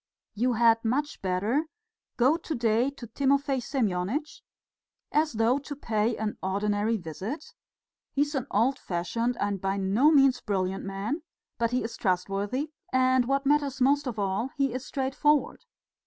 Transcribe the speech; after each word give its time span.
You 0.33 0.53
had 0.53 0.83
much 0.83 1.21
better 1.21 1.65
go 2.17 2.35
to 2.35 2.55
day 2.55 2.89
to 2.89 3.05
Timofey 3.05 3.59
Semyonitch, 3.61 4.41
as 5.11 5.33
though 5.33 5.59
to 5.59 5.75
pay 5.75 6.17
an 6.17 6.39
ordinary 6.41 6.97
visit; 6.97 7.53
he 8.11 8.23
is 8.23 8.33
an 8.33 8.47
old 8.49 8.79
fashioned 8.79 9.37
and 9.39 9.61
by 9.61 9.77
no 9.77 10.09
means 10.09 10.41
brilliant 10.41 10.83
man, 10.85 11.21
but 11.59 11.69
he 11.69 11.83
is 11.83 11.97
trustworthy, 11.97 12.71
and 12.91 13.25
what 13.25 13.45
matters 13.45 13.79
most 13.79 14.07
of 14.07 14.17
all, 14.17 14.49
he 14.57 14.73
is 14.73 14.83
straightforward. 14.83 15.65